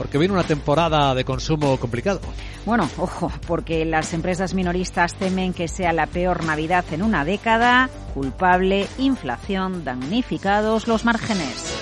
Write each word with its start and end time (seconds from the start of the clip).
Porque 0.00 0.16
viene 0.16 0.32
una 0.32 0.44
temporada 0.44 1.12
de 1.12 1.24
consumo 1.24 1.76
complicado. 1.76 2.20
Bueno, 2.64 2.88
ojo, 2.98 3.32
porque 3.48 3.84
las 3.84 4.14
empresas 4.14 4.54
minoristas 4.54 5.14
temen 5.14 5.52
que 5.52 5.66
sea 5.66 5.92
la 5.92 6.06
peor 6.06 6.44
Navidad 6.44 6.84
en 6.92 7.02
una 7.02 7.24
década. 7.24 7.90
Culpable, 8.14 8.86
inflación, 8.98 9.82
damnificados 9.84 10.86
los 10.86 11.04
márgenes. 11.04 11.77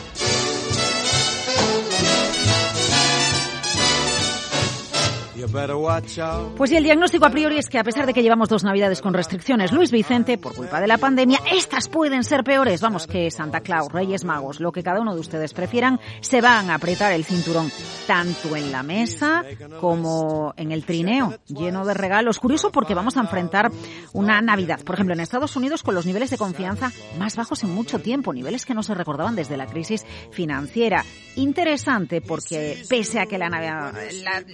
Pues 6.56 6.72
y 6.72 6.76
el 6.76 6.84
diagnóstico 6.84 7.26
a 7.26 7.30
priori 7.30 7.58
es 7.58 7.68
que 7.68 7.78
a 7.78 7.84
pesar 7.84 8.06
de 8.06 8.14
que 8.14 8.22
llevamos 8.22 8.48
dos 8.48 8.64
navidades 8.64 9.02
con 9.02 9.12
restricciones, 9.12 9.72
Luis 9.72 9.90
Vicente, 9.90 10.38
por 10.38 10.54
culpa 10.54 10.80
de 10.80 10.86
la 10.86 10.98
pandemia, 10.98 11.40
estas 11.52 11.88
pueden 11.88 12.24
ser 12.24 12.42
peores. 12.42 12.80
Vamos, 12.80 13.06
que 13.06 13.30
Santa 13.30 13.60
Claus, 13.60 13.92
Reyes 13.92 14.24
Magos, 14.24 14.60
lo 14.60 14.72
que 14.72 14.82
cada 14.82 15.00
uno 15.00 15.14
de 15.14 15.20
ustedes 15.20 15.52
prefieran, 15.52 16.00
se 16.20 16.40
van 16.40 16.70
a 16.70 16.76
apretar 16.76 17.12
el 17.12 17.24
cinturón, 17.24 17.70
tanto 18.06 18.56
en 18.56 18.72
la 18.72 18.82
mesa 18.82 19.44
como 19.80 20.54
en 20.56 20.72
el 20.72 20.84
trineo, 20.84 21.34
lleno 21.48 21.84
de 21.84 21.94
regalos. 21.94 22.38
Curioso 22.38 22.72
porque 22.72 22.94
vamos 22.94 23.16
a 23.16 23.20
enfrentar 23.20 23.70
una 24.12 24.40
Navidad, 24.40 24.80
por 24.84 24.94
ejemplo, 24.94 25.14
en 25.14 25.20
Estados 25.20 25.54
Unidos 25.56 25.82
con 25.82 25.94
los 25.94 26.06
niveles 26.06 26.30
de 26.30 26.38
confianza 26.38 26.92
más 27.18 27.36
bajos 27.36 27.62
en 27.64 27.74
mucho 27.74 27.98
tiempo, 27.98 28.32
niveles 28.32 28.64
que 28.64 28.74
no 28.74 28.82
se 28.82 28.94
recordaban 28.94 29.36
desde 29.36 29.56
la 29.56 29.66
crisis 29.66 30.04
financiera. 30.30 31.04
Interesante 31.36 32.22
porque 32.22 32.82
pese 32.88 33.20
a 33.20 33.26
que 33.26 33.36
la, 33.36 33.50
la, 33.50 33.92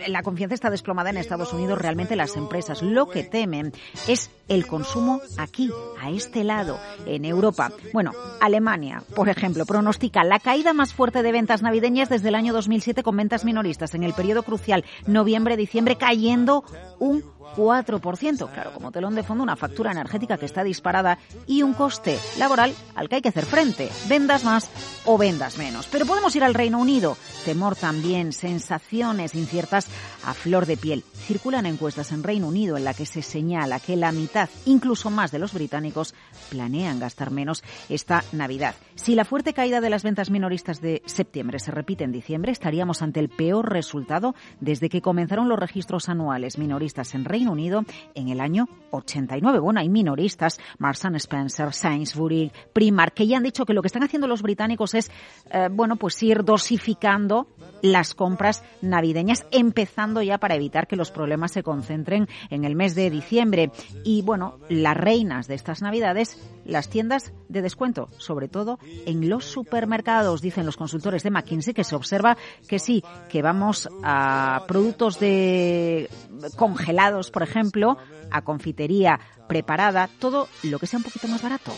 la 0.08 0.22
confianza 0.22 0.54
está 0.54 0.71
desplomada 0.72 1.10
en 1.10 1.16
Estados 1.16 1.52
Unidos, 1.52 1.78
realmente 1.78 2.16
las 2.16 2.36
empresas 2.36 2.82
lo 2.82 3.08
que 3.08 3.22
temen 3.22 3.72
es 4.08 4.30
el 4.48 4.66
consumo 4.66 5.20
aquí, 5.38 5.70
a 6.00 6.10
este 6.10 6.44
lado, 6.44 6.78
en 7.06 7.24
Europa. 7.24 7.70
Bueno, 7.92 8.12
Alemania, 8.40 9.02
por 9.14 9.28
ejemplo, 9.28 9.64
pronostica 9.64 10.24
la 10.24 10.40
caída 10.40 10.72
más 10.72 10.92
fuerte 10.92 11.22
de 11.22 11.32
ventas 11.32 11.62
navideñas 11.62 12.08
desde 12.08 12.28
el 12.28 12.34
año 12.34 12.52
2007 12.52 13.02
con 13.02 13.16
ventas 13.16 13.44
minoristas 13.44 13.94
en 13.94 14.02
el 14.02 14.12
periodo 14.12 14.42
crucial 14.42 14.84
noviembre-diciembre 15.06 15.96
cayendo 15.96 16.64
un 16.98 17.22
4%. 17.56 18.50
Claro, 18.50 18.72
como 18.72 18.92
telón 18.92 19.14
de 19.14 19.22
fondo 19.22 19.42
una 19.42 19.56
factura 19.56 19.92
energética 19.92 20.38
que 20.38 20.46
está 20.46 20.64
disparada 20.64 21.18
y 21.46 21.62
un 21.62 21.74
coste 21.74 22.18
laboral 22.38 22.74
al 22.94 23.08
que 23.08 23.16
hay 23.16 23.22
que 23.22 23.28
hacer 23.28 23.46
frente. 23.46 23.90
Vendas 24.08 24.44
más 24.44 24.70
o 25.04 25.18
vendas 25.18 25.58
menos. 25.58 25.86
Pero 25.90 26.06
podemos 26.06 26.34
ir 26.36 26.44
al 26.44 26.54
Reino 26.54 26.78
Unido. 26.78 27.16
Temor 27.44 27.76
también, 27.76 28.32
sensaciones 28.32 29.34
inciertas 29.34 29.88
a 30.24 30.34
flor 30.34 30.66
de 30.66 30.76
piel. 30.76 31.04
Circulan 31.26 31.66
encuestas 31.66 32.12
en 32.12 32.22
Reino 32.22 32.48
Unido 32.48 32.76
en 32.76 32.84
la 32.84 32.94
que 32.94 33.06
se 33.06 33.22
señala 33.22 33.80
que 33.80 33.96
la 33.96 34.12
mitad, 34.12 34.48
incluso 34.66 35.10
más 35.10 35.32
de 35.32 35.38
los 35.38 35.52
británicos, 35.52 36.14
planean 36.50 37.00
gastar 37.00 37.30
menos 37.30 37.62
esta 37.88 38.22
Navidad. 38.32 38.74
Si 38.94 39.14
la 39.14 39.24
fuerte 39.24 39.54
caída 39.54 39.80
de 39.80 39.90
las 39.90 40.02
ventas 40.02 40.30
minoristas 40.30 40.80
de 40.80 41.02
septiembre 41.06 41.58
se 41.58 41.70
repite 41.70 42.04
en 42.04 42.12
diciembre, 42.12 42.52
estaríamos 42.52 43.02
ante 43.02 43.20
el 43.20 43.28
peor 43.28 43.72
resultado 43.72 44.34
desde 44.60 44.88
que 44.88 45.02
comenzaron 45.02 45.48
los 45.48 45.58
registros 45.58 46.08
anuales 46.08 46.58
minoristas 46.58 47.14
en 47.14 47.24
Reino 47.24 47.41
Unido 47.50 47.84
en 48.14 48.28
el 48.28 48.40
año 48.40 48.68
89. 48.92 49.58
Bueno, 49.58 49.80
hay 49.80 49.88
minoristas, 49.88 50.58
Marks 50.78 51.04
Spencer, 51.04 51.72
Sainsbury, 51.72 52.52
Primark, 52.72 53.14
que 53.14 53.26
ya 53.26 53.38
han 53.38 53.42
dicho 53.42 53.64
que 53.64 53.72
lo 53.72 53.82
que 53.82 53.88
están 53.88 54.02
haciendo 54.02 54.28
los 54.28 54.42
británicos 54.42 54.94
es, 54.94 55.10
eh, 55.50 55.68
bueno, 55.70 55.96
pues 55.96 56.22
ir 56.22 56.44
dosificando 56.44 57.48
las 57.80 58.14
compras 58.14 58.62
navideñas, 58.80 59.46
empezando 59.50 60.22
ya 60.22 60.38
para 60.38 60.54
evitar 60.54 60.86
que 60.86 60.96
los 60.96 61.10
problemas 61.10 61.52
se 61.52 61.62
concentren 61.62 62.28
en 62.50 62.64
el 62.64 62.76
mes 62.76 62.94
de 62.94 63.10
diciembre. 63.10 63.72
Y 64.04 64.22
bueno, 64.22 64.58
las 64.68 64.96
reinas 64.96 65.48
de 65.48 65.54
estas 65.54 65.82
navidades, 65.82 66.38
las 66.64 66.88
tiendas 66.88 67.32
de 67.48 67.62
descuento, 67.62 68.08
sobre 68.18 68.48
todo 68.48 68.78
en 69.06 69.28
los 69.28 69.44
supermercados, 69.44 70.42
dicen 70.42 70.66
los 70.66 70.76
consultores 70.76 71.22
de 71.22 71.30
McKinsey, 71.30 71.74
que 71.74 71.84
se 71.84 71.96
observa 71.96 72.36
que 72.68 72.78
sí, 72.78 73.02
que 73.28 73.42
vamos 73.42 73.88
a 74.04 74.64
productos 74.68 75.18
de 75.18 76.08
congelados, 76.56 77.30
por 77.30 77.42
ejemplo, 77.42 77.98
a 78.30 78.42
confitería 78.42 79.20
preparada, 79.48 80.08
todo 80.18 80.48
lo 80.62 80.78
que 80.78 80.86
sea 80.86 80.98
un 80.98 81.04
poquito 81.04 81.28
más 81.28 81.42
barato. 81.42 81.72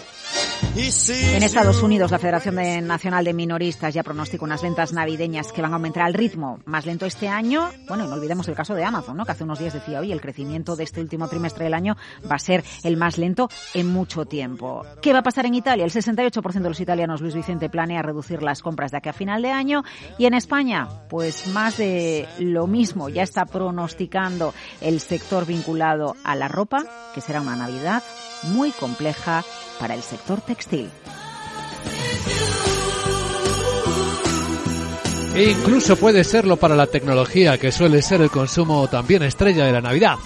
En 0.76 1.42
Estados 1.42 1.82
Unidos, 1.82 2.10
la 2.10 2.18
Federación 2.18 2.56
Nacional 2.86 3.24
de 3.24 3.32
Minoristas 3.32 3.94
ya 3.94 4.02
pronostica 4.02 4.44
unas 4.44 4.62
ventas 4.62 4.92
navideñas 4.92 5.52
que 5.52 5.62
van 5.62 5.72
a 5.72 5.76
aumentar 5.76 6.02
al 6.02 6.14
ritmo 6.14 6.58
más 6.64 6.84
lento 6.84 7.06
este 7.06 7.28
año. 7.28 7.70
Bueno, 7.88 8.04
y 8.04 8.08
no 8.08 8.14
olvidemos 8.14 8.48
el 8.48 8.54
caso 8.54 8.74
de 8.74 8.84
Amazon, 8.84 9.16
¿no? 9.16 9.24
que 9.24 9.32
hace 9.32 9.44
unos 9.44 9.58
días 9.58 9.72
decía, 9.72 10.00
hoy 10.00 10.12
el 10.12 10.20
crecimiento 10.20 10.74
de 10.74 10.84
este 10.84 11.00
último 11.00 11.28
trimestre 11.28 11.64
del 11.64 11.74
año 11.74 11.96
va 12.30 12.36
a 12.36 12.38
ser 12.40 12.64
el 12.82 12.96
más 12.96 13.18
lento 13.18 13.48
en 13.72 13.92
mucho 13.92 14.26
tiempo. 14.26 14.84
¿Qué 15.00 15.12
va 15.12 15.20
a 15.20 15.22
pasar 15.22 15.46
en 15.46 15.54
Italia? 15.54 15.84
El 15.84 15.92
68% 15.92 16.52
de 16.52 16.68
los 16.68 16.80
italianos, 16.80 17.20
Luis 17.20 17.34
Vicente, 17.34 17.68
planea 17.68 18.02
reducir 18.02 18.42
las 18.42 18.60
compras 18.60 18.90
de 18.90 18.98
aquí 18.98 19.08
a 19.08 19.12
final 19.12 19.42
de 19.42 19.50
año. 19.50 19.84
Y 20.18 20.26
en 20.26 20.34
España, 20.34 20.88
pues 21.08 21.46
más 21.48 21.76
de 21.76 22.26
lo 22.38 22.66
mismo. 22.66 23.08
Ya 23.08 23.22
está 23.22 23.46
pronosticando 23.46 24.54
el 24.80 25.00
sector 25.00 25.46
vinculado 25.46 26.16
a 26.24 26.34
la 26.34 26.48
ropa, 26.48 26.84
que 27.14 27.20
será 27.20 27.40
una 27.40 27.56
Navidad 27.56 28.02
muy 28.44 28.72
compleja 28.72 29.44
para 29.78 29.94
el 29.94 30.02
sector 30.02 30.40
textil. 30.46 30.90
E 35.34 35.50
incluso 35.50 35.96
puede 35.96 36.22
serlo 36.22 36.56
para 36.56 36.76
la 36.76 36.86
tecnología, 36.86 37.58
que 37.58 37.72
suele 37.72 38.02
ser 38.02 38.20
el 38.22 38.30
consumo 38.30 38.86
también 38.86 39.24
estrella 39.24 39.66
de 39.66 39.72
la 39.72 39.80
Navidad. 39.80 40.16